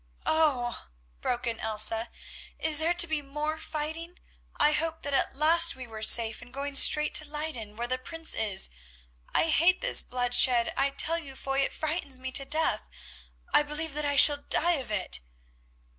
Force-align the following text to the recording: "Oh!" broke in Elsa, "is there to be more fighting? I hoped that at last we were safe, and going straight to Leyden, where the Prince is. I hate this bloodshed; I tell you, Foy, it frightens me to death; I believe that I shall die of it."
"Oh!" 0.25 0.87
broke 1.21 1.45
in 1.45 1.59
Elsa, 1.59 2.09
"is 2.57 2.79
there 2.79 2.95
to 2.95 3.05
be 3.05 3.21
more 3.21 3.59
fighting? 3.59 4.17
I 4.57 4.71
hoped 4.71 5.03
that 5.03 5.13
at 5.13 5.35
last 5.35 5.75
we 5.75 5.85
were 5.85 6.01
safe, 6.01 6.41
and 6.41 6.51
going 6.51 6.75
straight 6.75 7.13
to 7.13 7.29
Leyden, 7.29 7.75
where 7.75 7.85
the 7.85 7.99
Prince 7.99 8.33
is. 8.33 8.71
I 9.35 9.43
hate 9.49 9.81
this 9.81 10.01
bloodshed; 10.01 10.73
I 10.75 10.89
tell 10.89 11.19
you, 11.19 11.35
Foy, 11.35 11.59
it 11.59 11.71
frightens 11.71 12.17
me 12.17 12.31
to 12.31 12.45
death; 12.45 12.89
I 13.53 13.61
believe 13.61 13.93
that 13.93 14.03
I 14.05 14.15
shall 14.15 14.37
die 14.37 14.77
of 14.79 14.89
it." 14.89 15.19